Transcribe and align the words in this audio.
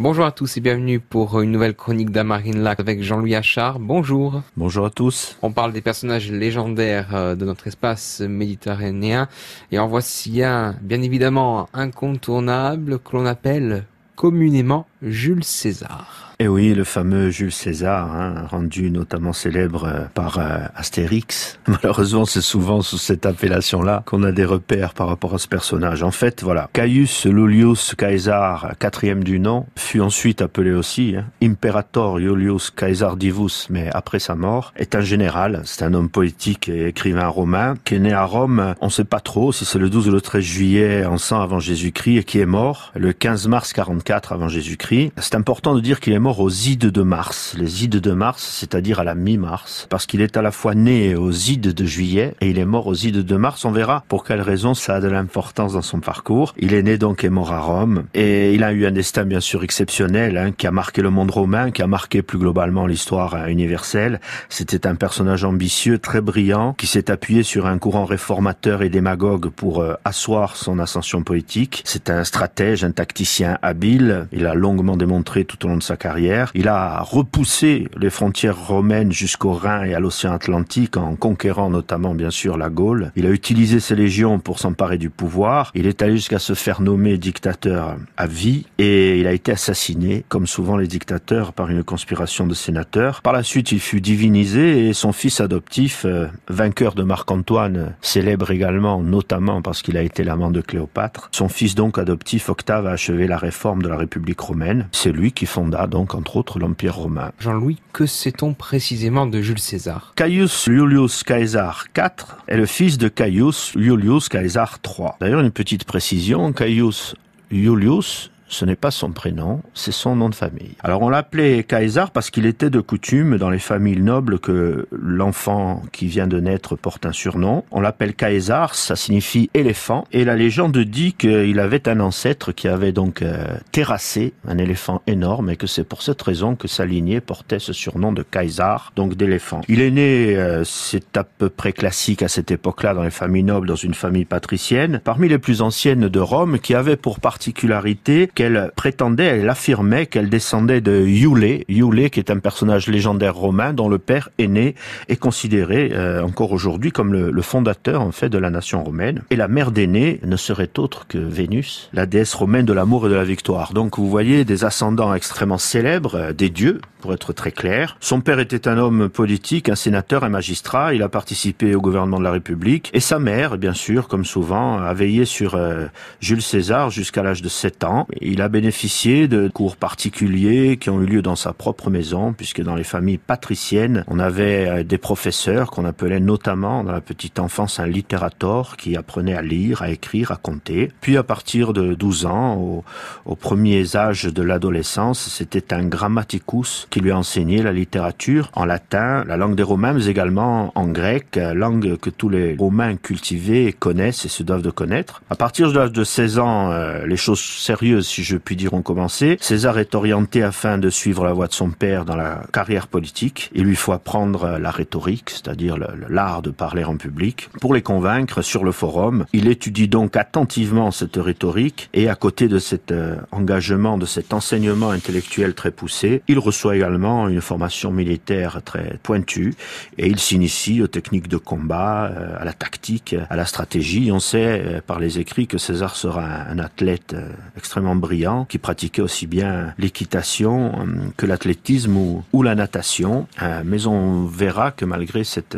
Bonjour 0.00 0.24
à 0.26 0.30
tous 0.30 0.56
et 0.56 0.60
bienvenue 0.60 1.00
pour 1.00 1.40
une 1.40 1.50
nouvelle 1.50 1.74
chronique 1.74 2.10
d'Amarine 2.10 2.62
Lac 2.62 2.78
avec 2.78 3.02
Jean-Louis 3.02 3.34
Achard. 3.34 3.80
Bonjour. 3.80 4.42
Bonjour 4.56 4.86
à 4.86 4.90
tous. 4.90 5.36
On 5.42 5.50
parle 5.50 5.72
des 5.72 5.80
personnages 5.80 6.30
légendaires 6.30 7.16
euh, 7.16 7.34
de 7.34 7.44
notre 7.44 7.66
espace 7.66 8.20
méditerranéen 8.20 9.26
et 9.72 9.80
en 9.80 9.88
voici 9.88 10.44
un, 10.44 10.76
bien 10.82 11.02
évidemment, 11.02 11.68
incontournable 11.74 13.00
que 13.00 13.16
l'on 13.16 13.26
appelle 13.26 13.86
communément 14.14 14.86
Jules 15.02 15.42
César. 15.42 16.27
Et 16.40 16.44
eh 16.44 16.48
oui, 16.48 16.72
le 16.72 16.84
fameux 16.84 17.30
Jules 17.30 17.50
César, 17.50 18.14
hein, 18.14 18.46
rendu 18.48 18.92
notamment 18.92 19.32
célèbre 19.32 19.86
euh, 19.86 20.04
par 20.14 20.38
euh, 20.38 20.58
Astérix. 20.76 21.58
Malheureusement, 21.66 22.26
c'est 22.26 22.42
souvent 22.42 22.80
sous 22.80 22.96
cette 22.96 23.26
appellation-là 23.26 24.04
qu'on 24.06 24.22
a 24.22 24.30
des 24.30 24.44
repères 24.44 24.94
par 24.94 25.08
rapport 25.08 25.34
à 25.34 25.38
ce 25.38 25.48
personnage. 25.48 26.04
En 26.04 26.12
fait, 26.12 26.44
voilà, 26.44 26.70
Caius 26.72 27.24
Iulius 27.24 27.96
Caesar, 27.96 28.74
quatrième 28.78 29.24
du 29.24 29.40
nom, 29.40 29.66
fut 29.74 30.00
ensuite 30.00 30.40
appelé 30.40 30.70
aussi 30.70 31.16
hein, 31.16 31.24
Imperator 31.42 32.20
Iulius 32.20 32.70
Caesar 32.70 33.16
Divus, 33.16 33.66
mais 33.68 33.90
après 33.92 34.20
sa 34.20 34.36
mort, 34.36 34.72
est 34.76 34.94
un 34.94 35.00
général. 35.00 35.62
C'est 35.64 35.82
un 35.82 35.92
homme 35.92 36.08
politique 36.08 36.68
et 36.68 36.86
écrivain 36.86 37.26
romain 37.26 37.74
qui 37.84 37.96
est 37.96 37.98
né 37.98 38.12
à 38.12 38.22
Rome. 38.22 38.76
On 38.80 38.86
ne 38.86 38.92
sait 38.92 39.02
pas 39.02 39.18
trop 39.18 39.50
si 39.50 39.64
c'est 39.64 39.80
le 39.80 39.90
12 39.90 40.06
ou 40.06 40.12
le 40.12 40.20
13 40.20 40.44
juillet 40.44 41.04
en 41.04 41.18
100 41.18 41.40
avant 41.40 41.58
Jésus-Christ 41.58 42.18
et 42.18 42.22
qui 42.22 42.38
est 42.38 42.46
mort 42.46 42.92
le 42.94 43.12
15 43.12 43.48
mars 43.48 43.72
44 43.72 44.32
avant 44.32 44.46
Jésus-Christ. 44.46 45.10
C'est 45.18 45.34
important 45.34 45.74
de 45.74 45.80
dire 45.80 45.98
qu'il 45.98 46.12
est 46.12 46.18
mort 46.20 46.27
aux 46.36 46.50
ides 46.50 46.90
de 46.90 47.02
mars. 47.02 47.54
Les 47.58 47.84
ides 47.84 47.96
de 47.96 48.12
mars, 48.12 48.42
c'est-à-dire 48.60 49.00
à 49.00 49.04
la 49.04 49.14
mi-mars, 49.14 49.86
parce 49.88 50.04
qu'il 50.04 50.20
est 50.20 50.36
à 50.36 50.42
la 50.42 50.50
fois 50.50 50.74
né 50.74 51.14
aux 51.16 51.32
ides 51.32 51.72
de 51.72 51.84
juillet 51.86 52.34
et 52.42 52.50
il 52.50 52.58
est 52.58 52.66
mort 52.66 52.86
aux 52.86 52.94
ides 52.94 53.24
de 53.24 53.36
mars. 53.36 53.64
On 53.64 53.70
verra 53.70 54.04
pour 54.08 54.24
quelle 54.24 54.42
raison 54.42 54.74
ça 54.74 54.96
a 54.96 55.00
de 55.00 55.08
l'importance 55.08 55.72
dans 55.72 55.82
son 55.82 56.00
parcours. 56.00 56.52
Il 56.58 56.74
est 56.74 56.82
né 56.82 56.98
donc 56.98 57.24
et 57.24 57.30
mort 57.30 57.52
à 57.52 57.60
Rome 57.60 58.04
et 58.12 58.54
il 58.54 58.62
a 58.62 58.72
eu 58.72 58.84
un 58.84 58.90
destin 58.90 59.24
bien 59.24 59.40
sûr 59.40 59.64
exceptionnel 59.64 60.36
hein, 60.36 60.52
qui 60.52 60.66
a 60.66 60.70
marqué 60.70 61.00
le 61.00 61.08
monde 61.10 61.30
romain, 61.30 61.70
qui 61.70 61.80
a 61.80 61.86
marqué 61.86 62.20
plus 62.20 62.38
globalement 62.38 62.86
l'histoire 62.86 63.34
hein, 63.34 63.46
universelle. 63.46 64.20
C'était 64.50 64.86
un 64.86 64.96
personnage 64.96 65.44
ambitieux, 65.44 65.98
très 65.98 66.20
brillant, 66.20 66.74
qui 66.74 66.86
s'est 66.86 67.10
appuyé 67.10 67.42
sur 67.42 67.66
un 67.66 67.78
courant 67.78 68.04
réformateur 68.04 68.82
et 68.82 68.90
démagogue 68.90 69.48
pour 69.48 69.80
euh, 69.80 69.94
asseoir 70.04 70.56
son 70.56 70.78
ascension 70.78 71.22
politique. 71.22 71.82
C'est 71.86 72.10
un 72.10 72.24
stratège, 72.24 72.84
un 72.84 72.90
tacticien 72.90 73.58
habile. 73.62 74.26
Il 74.32 74.44
a 74.46 74.54
longuement 74.54 74.98
démontré 74.98 75.46
tout 75.46 75.64
au 75.64 75.68
long 75.68 75.78
de 75.78 75.82
sa 75.82 75.96
carrière 75.96 76.17
il 76.54 76.68
a 76.68 77.02
repoussé 77.02 77.88
les 77.96 78.10
frontières 78.10 78.58
romaines 78.66 79.12
jusqu'au 79.12 79.52
Rhin 79.52 79.84
et 79.84 79.94
à 79.94 80.00
l'océan 80.00 80.32
Atlantique 80.32 80.96
en 80.96 81.14
conquérant 81.16 81.70
notamment 81.70 82.14
bien 82.14 82.30
sûr 82.30 82.56
la 82.56 82.70
Gaule. 82.70 83.12
Il 83.16 83.26
a 83.26 83.30
utilisé 83.30 83.80
ses 83.80 83.94
légions 83.94 84.38
pour 84.38 84.58
s'emparer 84.58 84.98
du 84.98 85.10
pouvoir. 85.10 85.70
Il 85.74 85.86
est 85.86 86.02
allé 86.02 86.16
jusqu'à 86.16 86.38
se 86.38 86.54
faire 86.54 86.80
nommer 86.80 87.18
dictateur 87.18 87.96
à 88.16 88.26
vie 88.26 88.66
et 88.78 89.18
il 89.18 89.26
a 89.26 89.32
été 89.32 89.52
assassiné, 89.52 90.24
comme 90.28 90.46
souvent 90.46 90.76
les 90.76 90.86
dictateurs, 90.86 91.52
par 91.52 91.70
une 91.70 91.84
conspiration 91.84 92.46
de 92.46 92.54
sénateurs. 92.54 93.22
Par 93.22 93.32
la 93.32 93.42
suite, 93.42 93.72
il 93.72 93.80
fut 93.80 94.00
divinisé 94.00 94.88
et 94.88 94.92
son 94.92 95.12
fils 95.12 95.40
adoptif, 95.40 96.04
euh, 96.04 96.26
vainqueur 96.48 96.94
de 96.94 97.02
Marc-Antoine, 97.02 97.94
célèbre 98.00 98.50
également, 98.50 99.02
notamment 99.02 99.62
parce 99.62 99.82
qu'il 99.82 99.96
a 99.96 100.02
été 100.02 100.24
l'amant 100.24 100.50
de 100.50 100.60
Cléopâtre. 100.60 101.28
Son 101.32 101.48
fils 101.48 101.74
donc 101.74 101.98
adoptif, 101.98 102.48
Octave, 102.48 102.86
a 102.86 102.90
achevé 102.90 103.26
la 103.26 103.38
réforme 103.38 103.82
de 103.82 103.88
la 103.88 103.96
République 103.96 104.40
romaine. 104.40 104.88
C'est 104.92 105.12
lui 105.12 105.32
qui 105.32 105.46
fonda 105.46 105.86
donc 105.86 106.07
entre 106.14 106.36
autres 106.36 106.58
l'Empire 106.58 106.96
romain. 106.96 107.32
Jean-Louis, 107.38 107.78
que 107.92 108.06
sait-on 108.06 108.54
précisément 108.54 109.26
de 109.26 109.40
Jules 109.40 109.58
César? 109.58 110.12
Caius 110.16 110.66
Iulius 110.66 111.22
Caesar 111.22 111.86
IV 111.96 112.36
est 112.46 112.56
le 112.56 112.66
fils 112.66 112.98
de 112.98 113.08
Caius 113.08 113.72
Iulius 113.74 114.28
Caesar 114.28 114.78
III. 114.84 115.08
D'ailleurs, 115.20 115.40
une 115.40 115.50
petite 115.50 115.84
précision, 115.84 116.52
Caius 116.52 117.14
Iulius 117.50 118.30
ce 118.48 118.64
n'est 118.64 118.76
pas 118.76 118.90
son 118.90 119.12
prénom, 119.12 119.60
c'est 119.74 119.92
son 119.92 120.16
nom 120.16 120.28
de 120.28 120.34
famille. 120.34 120.74
Alors 120.82 121.02
on 121.02 121.08
l'appelait 121.08 121.64
Caesar 121.64 122.10
parce 122.10 122.30
qu'il 122.30 122.46
était 122.46 122.70
de 122.70 122.80
coutume 122.80 123.38
dans 123.38 123.50
les 123.50 123.58
familles 123.58 124.00
nobles 124.00 124.38
que 124.38 124.88
l'enfant 124.90 125.82
qui 125.92 126.06
vient 126.06 126.26
de 126.26 126.40
naître 126.40 126.76
porte 126.76 127.06
un 127.06 127.12
surnom. 127.12 127.64
On 127.70 127.80
l'appelle 127.80 128.14
Caesar, 128.14 128.74
ça 128.74 128.96
signifie 128.96 129.50
éléphant, 129.54 130.06
et 130.12 130.24
la 130.24 130.36
légende 130.36 130.78
dit 130.78 131.12
qu'il 131.12 131.60
avait 131.60 131.88
un 131.88 132.00
ancêtre 132.00 132.52
qui 132.52 132.68
avait 132.68 132.92
donc 132.92 133.22
euh, 133.22 133.44
terrassé 133.72 134.32
un 134.46 134.58
éléphant 134.58 135.02
énorme 135.06 135.50
et 135.50 135.56
que 135.56 135.66
c'est 135.66 135.84
pour 135.84 136.02
cette 136.02 136.20
raison 136.22 136.56
que 136.56 136.68
sa 136.68 136.86
lignée 136.86 137.20
portait 137.20 137.58
ce 137.58 137.72
surnom 137.72 138.12
de 138.12 138.22
Caesar, 138.22 138.92
donc 138.96 139.14
d'éléphant. 139.14 139.60
Il 139.68 139.80
est 139.80 139.90
né, 139.90 140.36
euh, 140.36 140.64
c'est 140.64 141.16
à 141.16 141.24
peu 141.24 141.50
près 141.50 141.72
classique 141.72 142.22
à 142.22 142.28
cette 142.28 142.50
époque-là 142.50 142.94
dans 142.94 143.02
les 143.02 143.10
familles 143.10 143.42
nobles, 143.42 143.68
dans 143.68 143.76
une 143.76 143.94
famille 143.94 144.24
patricienne, 144.24 145.00
parmi 145.04 145.28
les 145.28 145.38
plus 145.38 145.62
anciennes 145.62 146.08
de 146.08 146.20
Rome, 146.20 146.58
qui 146.58 146.74
avait 146.74 146.96
pour 146.96 147.20
particularité 147.20 148.30
qu'elle 148.38 148.70
prétendait, 148.76 149.24
elle 149.24 149.48
affirmait 149.48 150.06
qu'elle 150.06 150.28
descendait 150.28 150.80
de 150.80 151.04
Iulé, 151.04 151.64
Iulé 151.68 152.08
qui 152.08 152.20
est 152.20 152.30
un 152.30 152.38
personnage 152.38 152.86
légendaire 152.86 153.34
romain 153.34 153.72
dont 153.72 153.88
le 153.88 153.98
père 153.98 154.28
aîné 154.38 154.76
est 155.08 155.16
considéré 155.16 155.90
euh, 155.92 156.22
encore 156.22 156.52
aujourd'hui 156.52 156.92
comme 156.92 157.12
le, 157.12 157.42
fondateur 157.42 158.00
en 158.00 158.12
fait 158.12 158.28
de 158.28 158.38
la 158.38 158.50
nation 158.50 158.84
romaine. 158.84 159.22
Et 159.30 159.36
la 159.36 159.48
mère 159.48 159.72
d'aîné 159.72 160.20
ne 160.24 160.36
serait 160.36 160.70
autre 160.78 161.08
que 161.08 161.18
Vénus, 161.18 161.90
la 161.92 162.06
déesse 162.06 162.32
romaine 162.32 162.64
de 162.64 162.72
l'amour 162.72 163.08
et 163.08 163.10
de 163.10 163.16
la 163.16 163.24
victoire. 163.24 163.72
Donc 163.72 163.98
vous 163.98 164.08
voyez 164.08 164.44
des 164.44 164.64
ascendants 164.64 165.12
extrêmement 165.14 165.58
célèbres, 165.58 166.14
euh, 166.14 166.32
des 166.32 166.48
dieux 166.48 166.80
pour 167.00 167.12
être 167.12 167.32
très 167.32 167.52
clair. 167.52 167.96
Son 168.00 168.20
père 168.20 168.38
était 168.38 168.68
un 168.68 168.78
homme 168.78 169.08
politique, 169.08 169.68
un 169.68 169.74
sénateur, 169.74 170.24
un 170.24 170.28
magistrat. 170.28 170.94
Il 170.94 171.02
a 171.02 171.08
participé 171.08 171.74
au 171.74 171.80
gouvernement 171.80 172.18
de 172.18 172.24
la 172.24 172.32
République. 172.32 172.90
Et 172.92 173.00
sa 173.00 173.18
mère, 173.18 173.58
bien 173.58 173.72
sûr, 173.72 174.08
comme 174.08 174.24
souvent, 174.24 174.78
a 174.78 174.92
veillé 174.94 175.24
sur 175.24 175.54
euh, 175.54 175.86
Jules 176.20 176.42
César 176.42 176.90
jusqu'à 176.90 177.22
l'âge 177.22 177.42
de 177.42 177.48
7 177.48 177.84
ans. 177.84 178.06
Il 178.20 178.42
a 178.42 178.48
bénéficié 178.48 179.28
de 179.28 179.48
cours 179.48 179.76
particuliers 179.76 180.76
qui 180.76 180.90
ont 180.90 181.00
eu 181.00 181.06
lieu 181.06 181.22
dans 181.22 181.36
sa 181.36 181.52
propre 181.52 181.90
maison, 181.90 182.32
puisque 182.32 182.62
dans 182.62 182.74
les 182.74 182.84
familles 182.84 183.18
patriciennes, 183.18 184.04
on 184.08 184.18
avait 184.18 184.68
euh, 184.68 184.84
des 184.84 184.98
professeurs 184.98 185.70
qu'on 185.70 185.84
appelait 185.84 186.20
notamment 186.20 186.84
dans 186.84 186.92
la 186.92 187.00
petite 187.00 187.38
enfance 187.38 187.80
un 187.80 187.86
littérateur 187.86 188.76
qui 188.76 188.96
apprenait 188.96 189.34
à 189.34 189.42
lire, 189.42 189.82
à 189.82 189.90
écrire, 189.90 190.32
à 190.32 190.36
compter. 190.36 190.90
Puis 191.00 191.16
à 191.16 191.22
partir 191.22 191.72
de 191.72 191.94
12 191.94 192.26
ans, 192.26 192.56
au, 192.56 192.84
aux 193.24 193.36
premiers 193.36 193.96
âges 193.96 194.24
de 194.24 194.42
l'adolescence, 194.42 195.28
c'était 195.28 195.72
un 195.72 195.84
grammaticus 195.84 196.87
qui 196.90 197.00
lui 197.00 197.10
a 197.10 197.18
enseigné 197.18 197.62
la 197.62 197.72
littérature 197.72 198.50
en 198.54 198.64
latin, 198.64 199.24
la 199.26 199.36
langue 199.36 199.54
des 199.54 199.62
Romains, 199.62 199.92
mais 199.92 200.06
également 200.06 200.72
en 200.74 200.86
grec, 200.88 201.38
langue 201.54 201.96
que 201.96 202.10
tous 202.10 202.28
les 202.28 202.56
Romains 202.58 202.96
cultivés 202.96 203.72
connaissent 203.72 204.24
et 204.24 204.28
se 204.28 204.42
doivent 204.42 204.62
de 204.62 204.70
connaître. 204.70 205.22
À 205.30 205.36
partir 205.36 205.70
de 205.70 205.78
l'âge 205.78 205.92
de 205.92 206.04
16 206.04 206.38
ans, 206.38 206.70
euh, 206.70 207.06
les 207.06 207.16
choses 207.16 207.40
sérieuses 207.40 208.08
si 208.08 208.22
je 208.22 208.36
puis 208.36 208.56
dire, 208.56 208.74
ont 208.74 208.82
commencé. 208.82 209.36
César 209.40 209.78
est 209.78 209.94
orienté 209.94 210.42
afin 210.42 210.78
de 210.78 210.90
suivre 210.90 211.24
la 211.24 211.32
voie 211.32 211.46
de 211.46 211.52
son 211.52 211.70
père 211.70 212.04
dans 212.04 212.16
la 212.16 212.42
carrière 212.52 212.86
politique. 212.86 213.50
Il 213.54 213.64
lui 213.64 213.76
faut 213.76 213.92
apprendre 213.92 214.58
la 214.58 214.70
rhétorique, 214.70 215.30
c'est-à-dire 215.30 215.76
l'art 216.08 216.42
de 216.42 216.50
parler 216.50 216.84
en 216.84 216.96
public. 216.96 217.48
Pour 217.60 217.74
les 217.74 217.82
convaincre 217.82 218.42
sur 218.42 218.64
le 218.64 218.72
forum, 218.72 219.24
il 219.32 219.48
étudie 219.48 219.88
donc 219.88 220.16
attentivement 220.16 220.90
cette 220.90 221.16
rhétorique 221.16 221.90
et 221.94 222.08
à 222.08 222.14
côté 222.14 222.48
de 222.48 222.58
cet 222.58 222.92
euh, 222.92 223.16
engagement, 223.32 223.98
de 223.98 224.06
cet 224.06 224.32
enseignement 224.32 224.90
intellectuel 224.90 225.54
très 225.54 225.70
poussé, 225.70 226.22
il 226.28 226.38
reçoit 226.38 226.76
également 226.78 227.28
une 227.28 227.40
formation 227.40 227.90
militaire 227.92 228.60
très 228.64 228.98
pointue 229.02 229.54
et 229.98 230.06
il 230.06 230.18
s'initie 230.18 230.82
aux 230.82 230.86
techniques 230.86 231.28
de 231.28 231.36
combat, 231.36 232.06
euh, 232.06 232.36
à 232.40 232.44
la 232.44 232.52
tactique, 232.52 233.14
à 233.30 233.36
la 233.36 233.44
stratégie. 233.44 234.10
On 234.12 234.20
sait 234.20 234.62
euh, 234.64 234.80
par 234.80 234.98
les 234.98 235.18
écrits 235.18 235.46
que 235.46 235.58
César 235.58 235.96
sera 235.96 236.24
un 236.24 236.58
athlète 236.58 237.14
extrêmement 237.56 237.96
brillant 237.96 238.44
qui 238.44 238.58
pratiquait 238.58 239.02
aussi 239.02 239.26
bien 239.26 239.74
l'équitation 239.78 240.72
euh, 240.78 240.84
que 241.16 241.26
l'athlétisme 241.26 241.96
ou, 242.32 242.42
la 242.42 242.54
natation. 242.54 243.26
Euh, 243.42 243.62
mais 243.64 243.86
on 243.86 244.24
verra 244.24 244.70
que 244.70 244.84
malgré 244.84 245.24
cette, 245.24 245.56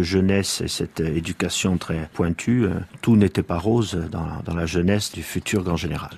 jeunesse 0.00 0.60
et 0.60 0.68
cette 0.68 1.00
éducation 1.00 1.76
très 1.76 2.08
pointue, 2.14 2.64
euh, 2.64 2.70
tout 3.00 3.16
n'était 3.16 3.42
pas 3.42 3.58
rose 3.58 3.98
dans, 4.10 4.42
dans 4.44 4.54
la 4.54 4.66
jeunesse 4.66 5.12
du 5.12 5.22
futur 5.22 5.62
grand 5.62 5.76
général. 5.76 6.10